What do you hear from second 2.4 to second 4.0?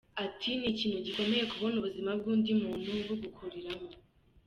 muntu bugukuriramo.